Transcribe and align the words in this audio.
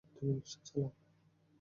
তুমি 0.13 0.31
রিকশা 0.35 0.59
চালাও। 0.67 0.91